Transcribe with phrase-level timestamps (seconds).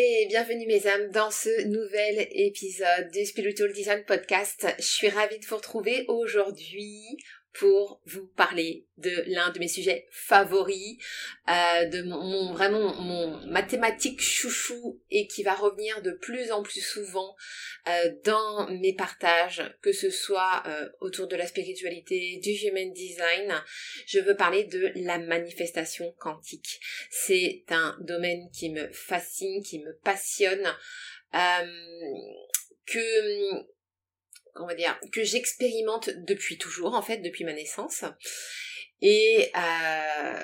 [0.00, 4.64] Et bienvenue mes âmes dans ce nouvel épisode du Spiritual Design Podcast.
[4.78, 7.16] Je suis ravie de vous retrouver aujourd'hui
[7.54, 10.96] pour vous parler de l'un de mes sujets favoris,
[11.48, 16.80] euh, de mon, vraiment mon mathématique chouchou et qui va revenir de plus en plus
[16.80, 17.34] souvent
[17.88, 23.54] euh, dans mes partages, que ce soit euh, autour de la spiritualité, du human design.
[24.06, 26.80] Je veux parler de la manifestation quantique.
[27.10, 30.66] C'est un domaine qui me fascine, qui me passionne,
[32.86, 33.77] que
[34.60, 38.04] on va dire, que j'expérimente depuis toujours, en fait, depuis ma naissance.
[39.00, 40.40] Et euh,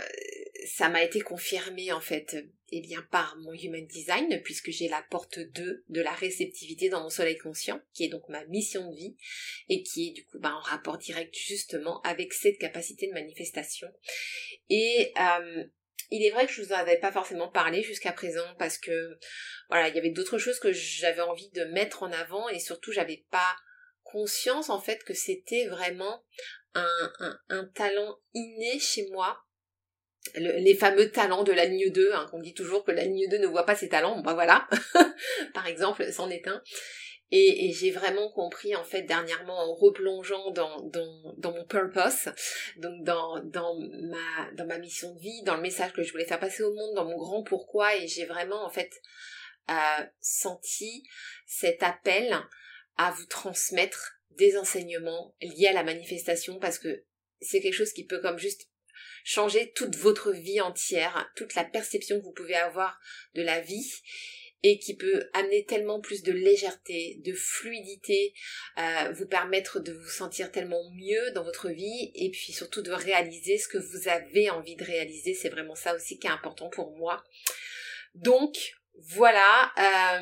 [0.66, 2.36] ça m'a été confirmé, en fait,
[2.70, 7.02] eh bien, par mon Human Design, puisque j'ai la porte 2 de la réceptivité dans
[7.02, 9.16] mon soleil conscient, qui est donc ma mission de vie,
[9.68, 13.88] et qui est du coup bah, en rapport direct justement avec cette capacité de manifestation.
[14.70, 15.64] Et euh,
[16.10, 19.18] il est vrai que je vous en avais pas forcément parlé jusqu'à présent parce que
[19.68, 22.92] voilà, il y avait d'autres choses que j'avais envie de mettre en avant et surtout
[22.92, 23.56] j'avais pas
[24.14, 26.22] conscience en fait que c'était vraiment
[26.74, 29.36] un, un, talent inné chez moi.
[30.36, 33.38] les fameux talents de la ligne 2, hein, qu'on dit toujours que la ligne 2
[33.38, 34.68] ne voit pas ses talents, bah voilà,
[35.54, 36.62] par exemple, c'en est un.
[37.30, 42.28] Et, j'ai vraiment compris en fait dernièrement en replongeant dans, dans, dans mon purpose,
[42.76, 46.26] donc dans, dans, ma, dans ma mission de vie, dans le message que je voulais
[46.26, 48.92] faire passer au monde, dans mon grand pourquoi, et j'ai vraiment en fait
[49.68, 51.02] euh, senti
[51.46, 52.38] cet appel
[52.96, 57.04] à vous transmettre des enseignements liés à la manifestation parce que
[57.40, 58.68] c'est quelque chose qui peut comme juste
[59.24, 62.98] changer toute votre vie entière, toute la perception que vous pouvez avoir
[63.34, 63.92] de la vie
[64.62, 68.32] et qui peut amener tellement plus de légèreté, de fluidité,
[68.78, 72.90] euh, vous permettre de vous sentir tellement mieux dans votre vie et puis surtout de
[72.90, 75.34] réaliser ce que vous avez envie de réaliser.
[75.34, 77.22] C'est vraiment ça aussi qui est important pour moi.
[78.14, 80.20] Donc, voilà euh,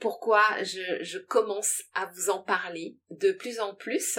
[0.00, 4.18] pourquoi je, commence à vous en parler de plus en plus.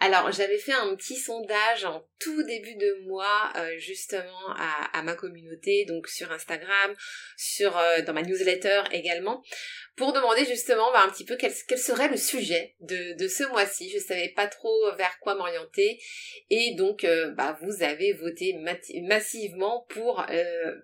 [0.00, 4.54] Alors j'avais fait un petit sondage en tout début de mois euh, justement
[4.92, 6.94] à, ma communauté, donc sur Instagram,
[7.36, 9.42] sur euh, dans ma newsletter également,
[9.96, 13.90] pour demander justement bah, un petit peu quel, serait le sujet de, de ce mois-ci.
[13.90, 15.98] Je savais pas trop vers quoi m'orienter
[16.50, 18.58] et donc bah, vous avez voté
[19.02, 20.24] massivement pour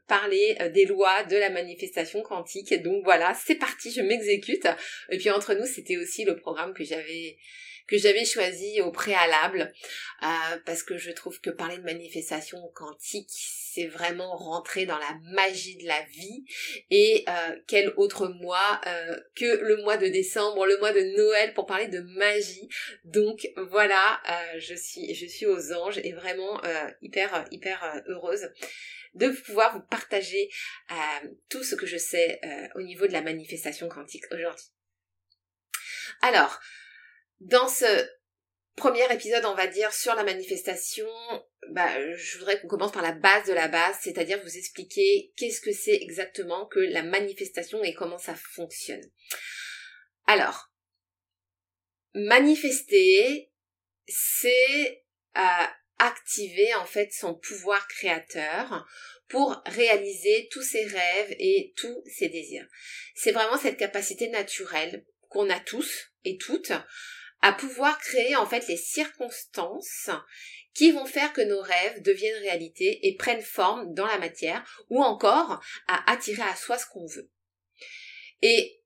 [0.06, 2.75] parler des lois de la manifestation quantique.
[2.83, 4.66] Donc voilà, c'est parti, je m'exécute.
[5.10, 7.37] Et puis entre nous, c'était aussi le programme que j'avais
[7.87, 9.72] que j'avais choisi au préalable
[10.22, 10.27] euh,
[10.65, 15.77] parce que je trouve que parler de manifestation quantique c'est vraiment rentrer dans la magie
[15.77, 16.44] de la vie
[16.91, 21.55] et euh, quel autre mois euh, que le mois de décembre, le mois de Noël
[21.55, 22.69] pour parler de magie.
[23.05, 24.21] Donc voilà,
[24.59, 26.61] je suis je suis aux anges et vraiment
[27.00, 28.49] hyper hyper heureuse
[29.15, 30.49] de pouvoir vous partager
[31.49, 32.41] tout ce que je sais
[32.75, 34.67] au niveau de la manifestation quantique aujourd'hui.
[36.23, 36.61] Alors,
[37.41, 38.09] dans ce
[38.77, 41.09] premier épisode, on va dire, sur la manifestation,
[41.70, 45.61] bah, je voudrais qu'on commence par la base de la base, c'est-à-dire vous expliquer qu'est-ce
[45.61, 49.05] que c'est exactement que la manifestation et comment ça fonctionne.
[50.26, 50.73] Alors,
[52.14, 53.50] manifester,
[54.06, 55.05] c'est
[55.37, 55.67] euh,
[56.02, 58.87] activer en fait son pouvoir créateur
[59.28, 62.66] pour réaliser tous ses rêves et tous ses désirs.
[63.14, 66.72] C'est vraiment cette capacité naturelle qu'on a tous et toutes
[67.40, 70.10] à pouvoir créer en fait les circonstances
[70.75, 75.02] qui vont faire que nos rêves deviennent réalité et prennent forme dans la matière ou
[75.02, 77.31] encore à attirer à soi ce qu'on veut.
[78.43, 78.81] Et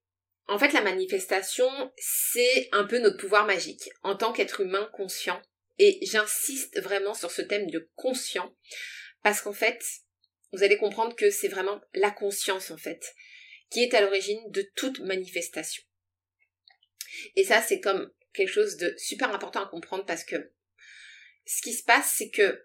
[0.48, 5.40] en fait, la manifestation, c'est un peu notre pouvoir magique en tant qu'être humain conscient.
[5.78, 8.54] Et j'insiste vraiment sur ce thème de conscient
[9.22, 9.82] parce qu'en fait,
[10.52, 13.14] vous allez comprendre que c'est vraiment la conscience en fait
[13.70, 15.82] qui est à l'origine de toute manifestation.
[17.34, 20.52] Et ça, c'est comme quelque chose de super important à comprendre parce que
[21.46, 22.64] ce qui se passe, c'est que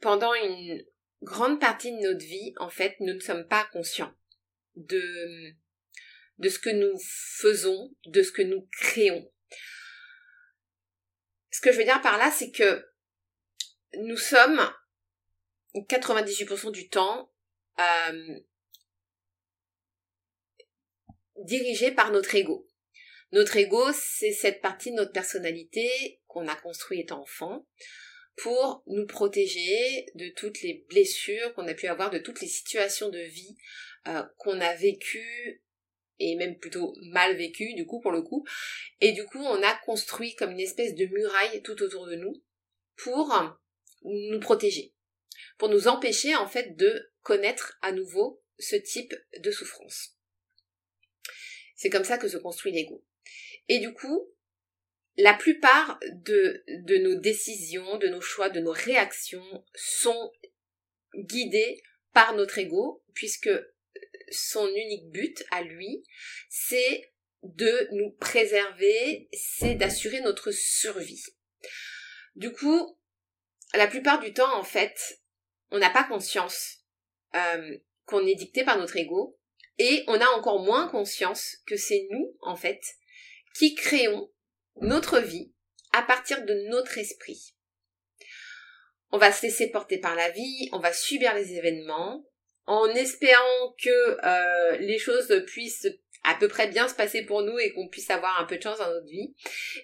[0.00, 0.84] pendant une
[1.22, 4.14] grande partie de notre vie, en fait, nous ne sommes pas conscients
[4.76, 5.52] de,
[6.38, 9.30] de ce que nous faisons, de ce que nous créons.
[11.62, 12.84] Ce que je veux dire par là, c'est que
[14.00, 14.60] nous sommes
[15.76, 17.32] 98% du temps
[17.78, 18.40] euh,
[21.36, 22.68] dirigés par notre ego.
[23.30, 27.64] Notre ego, c'est cette partie de notre personnalité qu'on a construit étant enfant
[28.38, 33.08] pour nous protéger de toutes les blessures qu'on a pu avoir, de toutes les situations
[33.08, 33.56] de vie
[34.08, 35.62] euh, qu'on a vécues
[36.18, 38.46] et même plutôt mal vécues du coup pour le coup.
[39.00, 42.42] Et du coup, on a construit comme une espèce de muraille tout autour de nous
[42.96, 43.34] pour
[44.04, 44.92] nous protéger,
[45.58, 50.16] pour nous empêcher en fait de connaître à nouveau ce type de souffrance.
[51.74, 53.04] C'est comme ça que se construit l'ego.
[53.68, 54.28] Et du coup,
[55.16, 60.32] la plupart de, de nos décisions, de nos choix, de nos réactions sont
[61.14, 61.82] guidées
[62.12, 63.50] par notre ego, puisque
[64.32, 66.02] son unique but à lui,
[66.48, 67.12] c'est
[67.42, 71.24] de nous préserver, c'est d'assurer notre survie.
[72.36, 72.98] Du coup,
[73.74, 75.20] la plupart du temps, en fait,
[75.70, 76.78] on n'a pas conscience
[77.34, 79.38] euh, qu'on est dicté par notre ego,
[79.78, 82.80] et on a encore moins conscience que c'est nous, en fait,
[83.54, 84.30] qui créons
[84.76, 85.52] notre vie
[85.92, 87.54] à partir de notre esprit.
[89.10, 92.24] On va se laisser porter par la vie, on va subir les événements,
[92.66, 95.88] en espérant que euh, les choses puissent
[96.24, 98.62] à peu près bien se passer pour nous et qu'on puisse avoir un peu de
[98.62, 99.34] chance dans notre vie.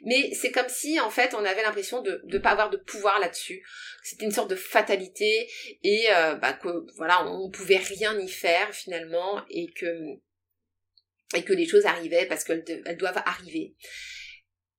[0.03, 3.19] Mais c'est comme si en fait on avait l'impression de ne pas avoir de pouvoir
[3.19, 3.67] là-dessus.
[4.05, 5.51] C'était une sorte de fatalité
[5.83, 9.87] et euh, bah, que voilà on pouvait rien y faire finalement et que
[11.35, 13.75] et que les choses arrivaient parce qu'elles doivent arriver.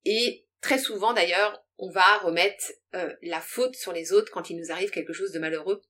[0.04, 4.56] Et très souvent d'ailleurs, on va remettre euh, la faute sur les autres quand il
[4.56, 5.82] nous arrive quelque chose de malheureux.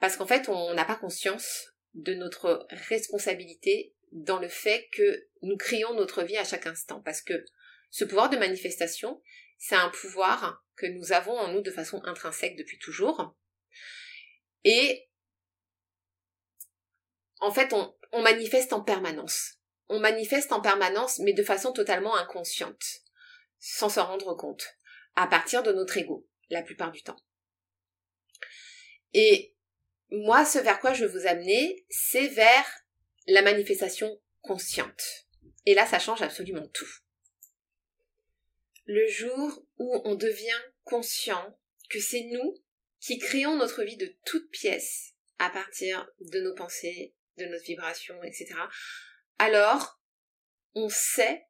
[0.00, 5.56] Parce qu'en fait, on n'a pas conscience de notre responsabilité dans le fait que nous
[5.56, 7.00] créons notre vie à chaque instant.
[7.02, 7.44] Parce que
[7.90, 9.22] ce pouvoir de manifestation,
[9.58, 13.36] c'est un pouvoir que nous avons en nous de façon intrinsèque depuis toujours.
[14.64, 15.08] Et
[17.40, 19.58] en fait, on, manifeste en permanence.
[19.88, 22.84] On manifeste en permanence, mais de façon totalement inconsciente
[23.58, 24.64] sans s'en rendre compte,
[25.16, 27.18] à partir de notre ego, la plupart du temps.
[29.12, 29.54] Et
[30.12, 32.66] moi, ce vers quoi je veux vous amener, c'est vers
[33.26, 35.28] la manifestation consciente.
[35.66, 36.90] Et là, ça change absolument tout.
[38.86, 41.56] Le jour où on devient conscient
[41.90, 42.60] que c'est nous
[43.00, 48.22] qui créons notre vie de toutes pièces à partir de nos pensées, de notre vibration,
[48.24, 48.54] etc.,
[49.38, 50.00] alors
[50.74, 51.46] on sait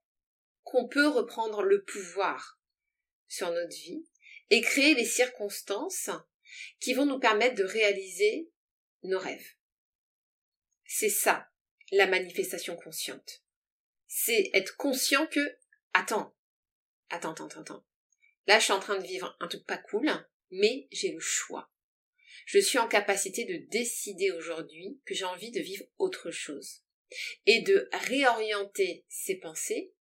[0.62, 2.60] qu'on peut reprendre le pouvoir
[3.26, 4.06] sur notre vie
[4.50, 6.10] et créer les circonstances
[6.80, 8.49] qui vont nous permettre de réaliser
[9.02, 9.54] nos rêves.
[10.84, 11.48] C'est ça,
[11.92, 13.44] la manifestation consciente.
[14.06, 15.56] C'est être conscient que,
[15.92, 16.34] attends,
[17.10, 17.86] attends, attends, attends.
[18.46, 20.10] Là, je suis en train de vivre un truc pas cool,
[20.50, 21.70] mais j'ai le choix.
[22.46, 26.82] Je suis en capacité de décider aujourd'hui que j'ai envie de vivre autre chose
[27.46, 29.92] et de réorienter ces pensées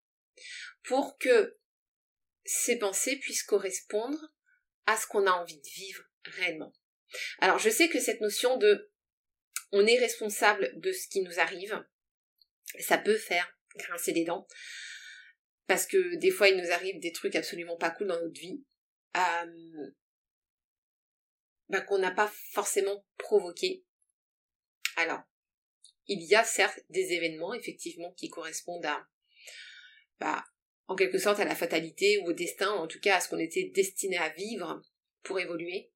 [0.84, 1.60] pour que
[2.46, 4.34] ces pensées puissent correspondre
[4.86, 6.74] à ce qu'on a envie de vivre réellement.
[7.40, 8.92] Alors je sais que cette notion de
[9.72, 11.84] on est responsable de ce qui nous arrive,
[12.80, 14.48] ça peut faire grincer les dents,
[15.68, 18.64] parce que des fois il nous arrive des trucs absolument pas cool dans notre vie,
[21.70, 23.86] bah, qu'on n'a pas forcément provoqué.
[24.96, 25.22] Alors,
[26.08, 29.08] il y a certes des événements effectivement qui correspondent à
[30.20, 30.44] bah,
[30.88, 33.38] en quelque sorte à la fatalité ou au destin, en tout cas à ce qu'on
[33.38, 34.82] était destiné à vivre
[35.22, 35.92] pour évoluer,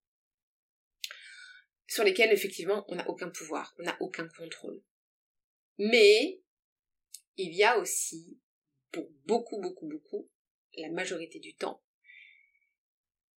[1.94, 4.82] sur lesquels effectivement on n'a aucun pouvoir, on n'a aucun contrôle.
[5.78, 6.42] Mais
[7.38, 8.40] il y a aussi,
[8.92, 10.28] pour beaucoup, beaucoup, beaucoup,
[10.76, 11.84] la majorité du temps,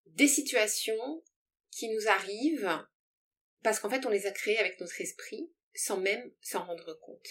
[0.06, 1.22] des situations
[1.70, 2.86] qui nous arrivent
[3.62, 7.28] parce qu'en fait on les a créées avec notre esprit sans même s'en rendre compte.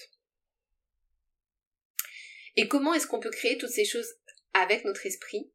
[2.56, 4.14] Et comment est-ce qu'on peut créer toutes ces choses
[4.54, 5.52] avec notre esprit?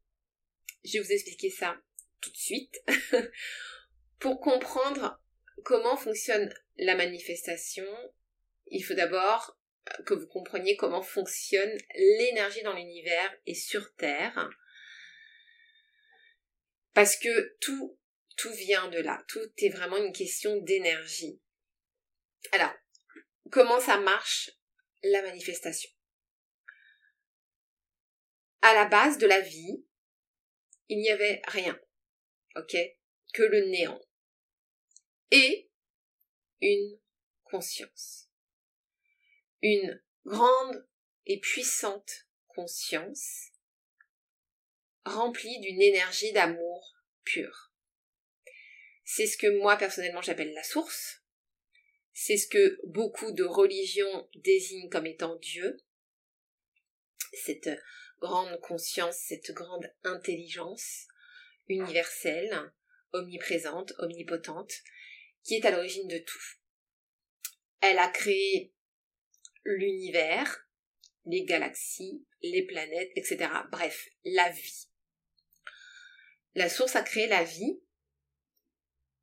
[0.82, 1.80] Je vais vous expliquer ça
[2.20, 2.82] tout de suite.
[4.18, 5.19] Pour comprendre
[5.64, 7.86] comment fonctionne la manifestation,
[8.66, 9.58] il faut d'abord
[10.06, 14.48] que vous compreniez comment fonctionne l'énergie dans l'univers et sur Terre.
[16.94, 17.98] Parce que tout,
[18.36, 19.22] tout vient de là.
[19.28, 21.40] Tout est vraiment une question d'énergie.
[22.52, 22.72] Alors,
[23.50, 24.50] comment ça marche
[25.02, 25.90] la manifestation?
[28.62, 29.84] À la base de la vie,
[30.88, 31.78] il n'y avait rien,
[32.56, 32.76] ok?
[33.32, 34.00] Que le néant.
[35.30, 35.70] Et
[36.60, 36.98] une
[37.44, 38.28] conscience.
[39.62, 40.86] Une grande
[41.26, 43.50] et puissante conscience
[45.04, 47.72] remplie d'une énergie d'amour pur.
[49.04, 51.22] C'est ce que moi personnellement j'appelle la source.
[52.12, 55.78] C'est ce que beaucoup de religions désignent comme étant Dieu.
[57.32, 57.70] Cette
[58.20, 61.06] grande conscience, cette grande intelligence
[61.68, 62.72] universelle,
[63.12, 64.72] omniprésente, omnipotente,
[65.42, 66.42] qui est à l'origine de tout.
[67.80, 68.74] Elle a créé
[69.64, 70.66] l'univers,
[71.26, 73.50] les galaxies, les planètes, etc.
[73.70, 74.88] Bref, la vie.
[76.54, 77.80] La source a créé la vie.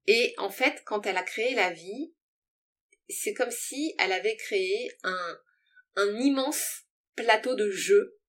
[0.07, 2.13] Et en fait, quand elle a créé la vie,
[3.09, 5.39] c'est comme si elle avait créé un,
[6.19, 6.83] immense
[7.15, 8.19] plateau de jeu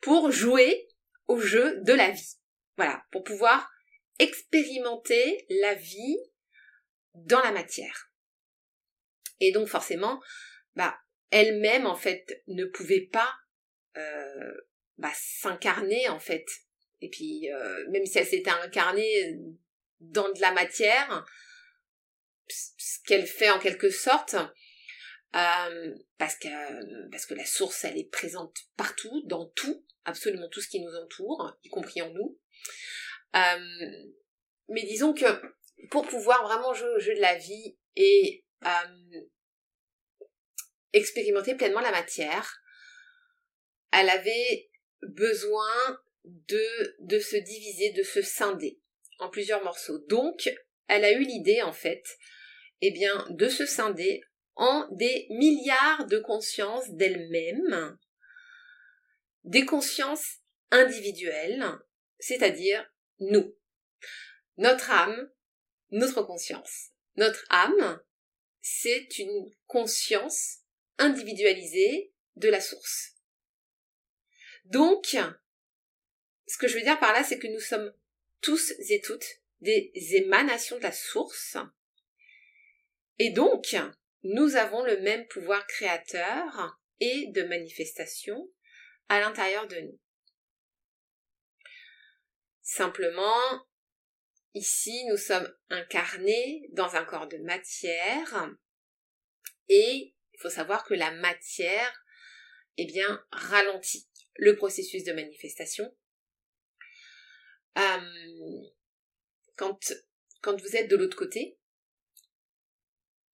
[0.00, 0.88] pour jouer
[1.26, 2.36] au jeu de la vie.
[2.76, 3.70] Voilà, pour pouvoir
[4.18, 6.16] expérimenter la vie
[7.14, 8.10] dans la matière.
[9.40, 10.20] Et donc forcément,
[10.74, 10.98] bah,
[11.30, 13.34] elle-même en fait ne pouvait pas
[13.96, 14.54] euh,
[14.96, 16.46] bah, s'incarner en fait.
[17.00, 19.38] Et puis euh, même si elle s'était incarnée
[20.00, 21.24] dans de la matière,
[22.48, 24.34] ce qu'elle fait en quelque sorte,
[25.34, 30.60] euh, parce que parce que la source elle est présente partout, dans tout, absolument tout
[30.60, 32.38] ce qui nous entoure, y compris en nous.
[33.34, 35.26] mais disons que
[35.90, 38.44] pour pouvoir vraiment jouer au jeu de la vie et
[40.92, 42.60] expérimenter pleinement la matière,
[43.92, 44.70] elle avait
[45.02, 48.80] besoin de, de se diviser, de se scinder
[49.18, 49.98] en plusieurs morceaux.
[50.08, 50.48] Donc,
[50.88, 52.04] elle a eu l'idée, en fait,
[52.80, 54.22] eh bien, de se scinder
[54.56, 57.98] en des milliards de consciences d'elle-même,
[59.44, 60.38] des consciences
[60.70, 61.64] individuelles,
[62.18, 62.84] c'est-à-dire
[63.20, 63.56] nous.
[64.56, 65.30] Notre âme,
[65.90, 66.90] notre conscience.
[67.16, 68.00] Notre âme,
[68.60, 70.58] c'est une conscience
[70.98, 73.14] individualisée de la source.
[74.64, 75.16] Donc,
[76.46, 77.92] ce que je veux dire par là, c'est que nous sommes
[78.40, 81.56] tous et toutes des émanations de la source.
[83.18, 83.74] Et donc,
[84.22, 88.48] nous avons le même pouvoir créateur et de manifestation
[89.08, 89.98] à l'intérieur de nous.
[92.62, 93.66] Simplement,
[94.54, 98.50] ici, nous sommes incarnés dans un corps de matière
[99.68, 102.04] et il faut savoir que la matière,
[102.76, 105.92] eh bien, ralentit le processus de manifestation.
[107.76, 108.62] Euh,
[109.56, 109.92] quand,
[110.40, 111.58] quand vous êtes de l'autre côté,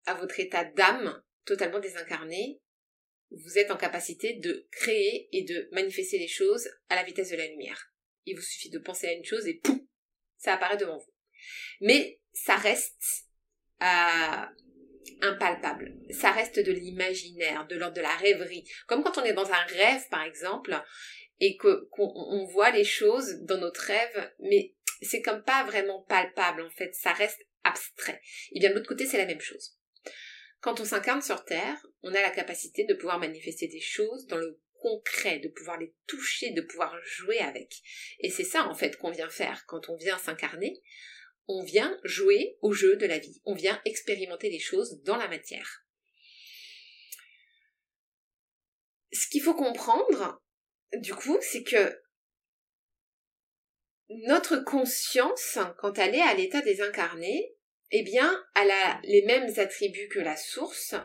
[0.05, 2.61] à votre état d'âme totalement désincarné,
[3.31, 7.35] vous êtes en capacité de créer et de manifester les choses à la vitesse de
[7.35, 7.93] la lumière.
[8.25, 9.81] Il vous suffit de penser à une chose et pouf,
[10.43, 11.13] ça apparaît devant vous.
[11.79, 13.27] Mais ça reste
[13.81, 14.45] euh,
[15.21, 15.95] impalpable.
[16.11, 18.65] Ça reste de l'imaginaire, de l'ordre de la rêverie.
[18.87, 20.77] Comme quand on est dans un rêve, par exemple,
[21.39, 26.69] et qu'on voit les choses dans notre rêve, mais c'est comme pas vraiment palpable en
[26.69, 26.93] fait.
[26.93, 28.21] Ça reste abstrait.
[28.51, 29.77] Et bien de l'autre côté, c'est la même chose.
[30.59, 34.37] Quand on s'incarne sur Terre, on a la capacité de pouvoir manifester des choses dans
[34.37, 37.81] le concret, de pouvoir les toucher, de pouvoir jouer avec.
[38.19, 40.83] Et c'est ça en fait qu'on vient faire quand on vient s'incarner
[41.47, 45.27] on vient jouer au jeu de la vie, on vient expérimenter les choses dans la
[45.27, 45.83] matière.
[49.11, 50.41] Ce qu'il faut comprendre,
[50.95, 52.01] du coup, c'est que
[54.09, 57.55] notre conscience, quand elle est à l'état désincarné,
[57.91, 60.95] eh bien, elle a les mêmes attributs que la source,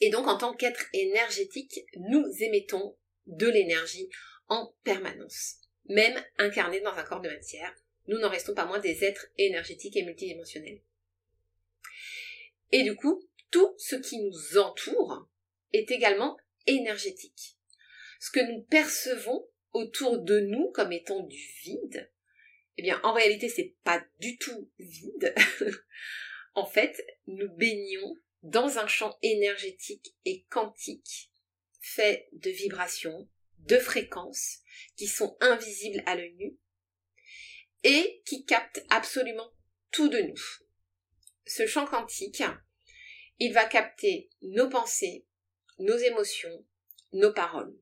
[0.00, 4.08] Et donc, en tant qu'être énergétique, nous émettons de l'énergie
[4.48, 5.56] en permanence.
[5.86, 7.74] Même incarnés dans un corps de matière,
[8.06, 10.80] nous n'en restons pas moins des êtres énergétiques et multidimensionnels.
[12.72, 15.28] Et du coup, tout ce qui nous entoure
[15.72, 17.56] est également énergétique.
[18.20, 22.10] Ce que nous percevons autour de nous comme étant du vide,
[22.76, 25.34] eh bien, en réalité, c'est pas du tout vide.
[26.54, 31.30] en fait, nous baignons dans un champ énergétique et quantique
[31.80, 33.28] fait de vibrations,
[33.58, 34.58] de fréquences
[34.96, 36.58] qui sont invisibles à l'œil nu
[37.84, 39.50] et qui captent absolument
[39.90, 40.42] tout de nous.
[41.46, 42.42] Ce champ quantique,
[43.38, 45.26] il va capter nos pensées,
[45.78, 46.66] nos émotions,
[47.12, 47.76] nos paroles.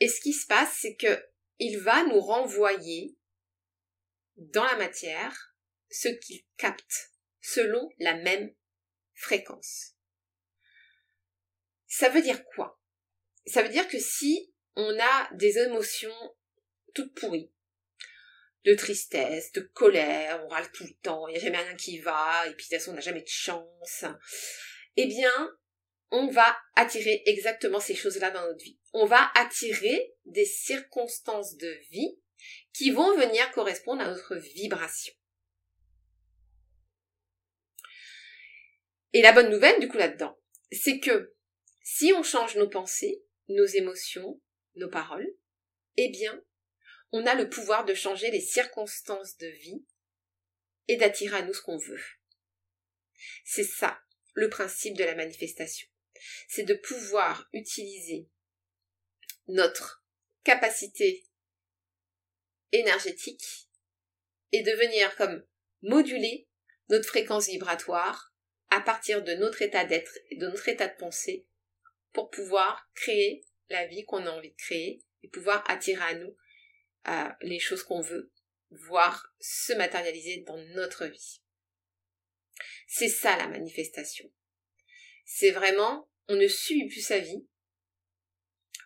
[0.00, 1.24] Et ce qui se passe, c'est que
[1.62, 3.16] il va nous renvoyer
[4.36, 5.54] dans la matière
[5.90, 8.52] ce qu'il capte selon la même
[9.14, 9.94] fréquence.
[11.86, 12.80] Ça veut dire quoi?
[13.46, 16.34] Ça veut dire que si on a des émotions
[16.94, 17.52] toutes pourries,
[18.64, 22.00] de tristesse, de colère, on râle tout le temps, il n'y a jamais rien qui
[22.00, 24.04] va, et puis de toute façon on n'a jamais de chance,
[24.96, 25.56] eh bien,
[26.12, 28.78] on va attirer exactement ces choses-là dans notre vie.
[28.92, 32.18] On va attirer des circonstances de vie
[32.74, 35.14] qui vont venir correspondre à notre vibration.
[39.14, 40.38] Et la bonne nouvelle, du coup, là-dedans,
[40.70, 41.34] c'est que
[41.82, 44.40] si on change nos pensées, nos émotions,
[44.74, 45.34] nos paroles,
[45.96, 46.42] eh bien,
[47.12, 49.84] on a le pouvoir de changer les circonstances de vie
[50.88, 52.02] et d'attirer à nous ce qu'on veut.
[53.44, 53.98] C'est ça,
[54.34, 55.88] le principe de la manifestation.
[56.48, 58.28] C'est de pouvoir utiliser
[59.48, 60.04] notre
[60.44, 61.24] capacité
[62.72, 63.68] énergétique
[64.52, 65.44] et de venir comme
[65.82, 66.48] moduler
[66.88, 68.34] notre fréquence vibratoire
[68.70, 71.46] à partir de notre état d'être et de notre état de pensée
[72.12, 76.36] pour pouvoir créer la vie qu'on a envie de créer et pouvoir attirer à nous
[77.40, 78.32] les choses qu'on veut,
[78.70, 81.42] voir se matérialiser dans notre vie.
[82.86, 84.30] C'est ça la manifestation.
[85.24, 87.46] C'est vraiment, on ne subit plus sa vie,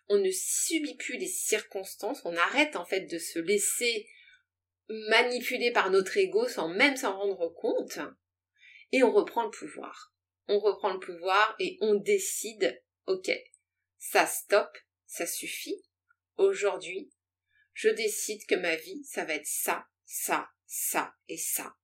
[0.08, 4.08] on ne subit plus les circonstances, on arrête en fait de se laisser
[4.88, 7.98] manipuler par notre ego sans même s'en rendre compte,
[8.92, 10.12] et on reprend le pouvoir.
[10.48, 13.30] On reprend le pouvoir et on décide, ok,
[13.98, 14.70] ça stop,
[15.06, 15.82] ça suffit.
[16.36, 17.10] Aujourd'hui,
[17.72, 21.76] je décide que ma vie, ça va être ça, ça, ça et ça.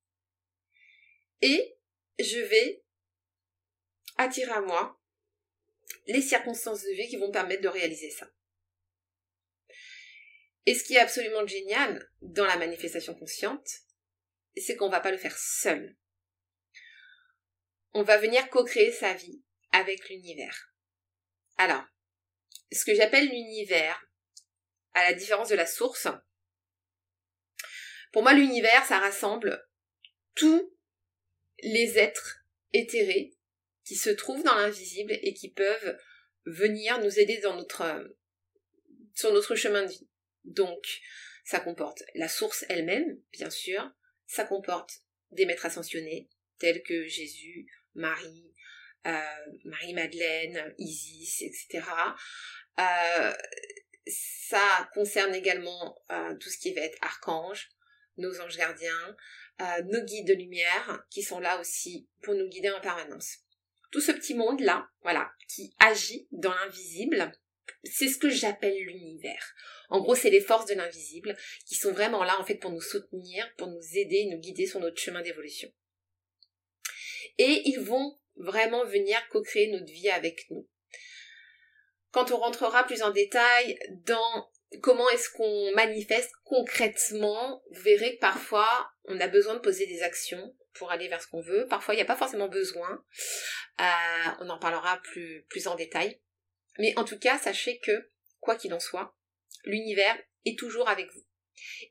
[1.40, 1.76] Et
[2.20, 2.84] je vais
[4.16, 5.01] attirer à moi
[6.06, 8.26] les circonstances de vie qui vont permettre de réaliser ça.
[10.66, 13.68] Et ce qui est absolument génial dans la manifestation consciente,
[14.56, 15.96] c'est qu'on va pas le faire seul
[17.94, 20.72] on va venir co-créer sa vie avec l'univers.
[21.58, 21.84] Alors,
[22.70, 24.02] ce que j'appelle l'univers,
[24.94, 26.08] à la différence de la source,
[28.12, 29.66] pour moi l'univers, ça rassemble
[30.34, 30.74] tous
[31.62, 33.34] les êtres éthérés
[33.84, 35.98] qui se trouvent dans l'invisible et qui peuvent
[36.46, 38.14] venir nous aider dans notre,
[39.14, 40.08] sur notre chemin de vie.
[40.44, 40.84] Donc,
[41.44, 43.90] ça comporte la source elle-même, bien sûr,
[44.26, 48.52] ça comporte des maîtres ascensionnés, tels que Jésus, Marie,
[49.06, 49.20] euh,
[49.64, 51.84] Marie-Madeleine, Isis, etc.
[52.78, 53.32] Euh,
[54.06, 57.70] ça concerne également euh, tout ce qui va être archange,
[58.16, 59.16] nos anges gardiens,
[59.84, 63.41] nos guides de lumière qui sont là aussi pour nous guider en permanence.
[63.92, 67.30] Tout ce petit monde-là, voilà, qui agit dans l'invisible,
[67.84, 69.54] c'est ce que j'appelle l'univers.
[69.90, 72.80] En gros, c'est les forces de l'invisible qui sont vraiment là en fait pour nous
[72.80, 75.70] soutenir, pour nous aider, nous guider sur notre chemin d'évolution
[77.38, 80.68] et ils vont vraiment venir co-créer notre vie avec nous.
[82.10, 84.50] Quand on rentrera plus en détail dans
[84.82, 90.02] comment est-ce qu'on manifeste concrètement, vous verrez que parfois on a besoin de poser des
[90.02, 91.66] actions pour aller vers ce qu'on veut.
[91.68, 93.04] Parfois il n'y a pas forcément besoin.
[93.80, 96.20] Euh, on en parlera plus, plus en détail.
[96.78, 99.16] Mais en tout cas, sachez que, quoi qu'il en soit,
[99.64, 101.24] l'univers est toujours avec vous.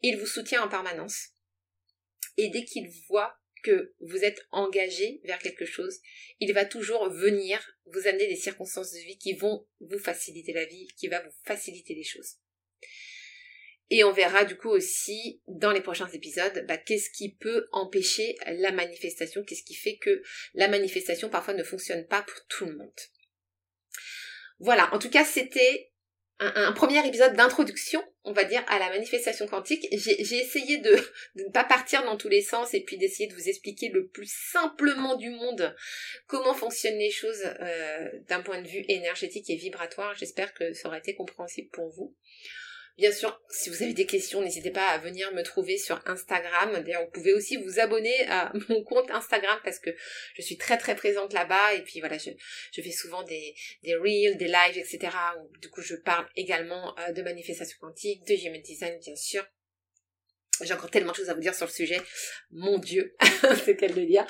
[0.01, 1.29] Il vous soutient en permanence.
[2.37, 5.99] Et dès qu'il voit que vous êtes engagé vers quelque chose,
[6.39, 10.65] il va toujours venir vous amener des circonstances de vie qui vont vous faciliter la
[10.65, 12.37] vie, qui va vous faciliter les choses.
[13.91, 18.35] Et on verra du coup aussi dans les prochains épisodes bah, qu'est-ce qui peut empêcher
[18.47, 20.23] la manifestation, qu'est-ce qui fait que
[20.53, 22.89] la manifestation parfois ne fonctionne pas pour tout le monde.
[24.59, 25.91] voilà, en tout cas, c'était
[26.39, 29.85] un, premier épisode d'introduction, on va dire, à la manifestation quantique.
[29.91, 30.95] J'ai essayé de,
[31.35, 34.31] ne pas partir dans tous les sens et puis d'essayer de vous expliquer le plus
[34.51, 35.75] simplement du monde
[36.27, 40.15] comment fonctionnent les choses euh, d'un point de vue énergétique et vibratoire.
[40.15, 42.15] J'espère que ça aurait été compréhensible pour vous.
[43.01, 46.83] Bien sûr, si vous avez des questions, n'hésitez pas à venir me trouver sur Instagram.
[46.83, 49.89] D'ailleurs, vous pouvez aussi vous abonner à mon compte Instagram parce que
[50.35, 51.73] je suis très très présente là-bas.
[51.73, 52.29] Et puis voilà, je,
[52.71, 55.09] je fais souvent des, des reels, des lives, etc.
[55.63, 59.43] Du coup, je parle également euh, de manifestation quantique, de human design, bien sûr.
[60.63, 62.01] J'ai encore tellement de choses à vous dire sur le sujet.
[62.51, 63.15] Mon Dieu,
[63.63, 64.25] c'est qu'elle de dire.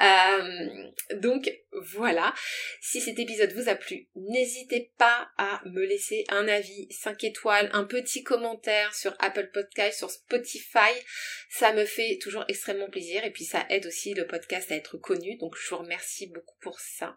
[0.00, 1.50] Euh, donc
[1.94, 2.34] voilà.
[2.80, 7.70] Si cet épisode vous a plu, n'hésitez pas à me laisser un avis 5 étoiles,
[7.72, 10.92] un petit commentaire sur Apple Podcast, sur Spotify.
[11.50, 14.96] Ça me fait toujours extrêmement plaisir et puis ça aide aussi le podcast à être
[14.98, 15.36] connu.
[15.36, 17.16] Donc je vous remercie beaucoup pour ça.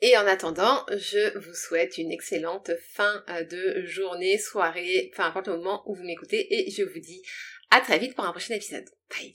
[0.00, 5.48] Et en attendant, je vous souhaite une excellente fin euh, de journée, soirée, peu importe
[5.48, 7.22] le moment où vous m'écoutez, et je vous dis
[7.70, 8.88] à très vite pour un prochain épisode.
[9.10, 9.32] Bye